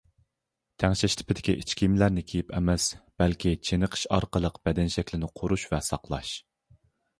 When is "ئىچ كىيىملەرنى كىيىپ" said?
1.63-2.49